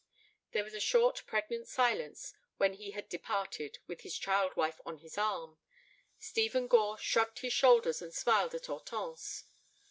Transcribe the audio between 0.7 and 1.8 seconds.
a short, pregnant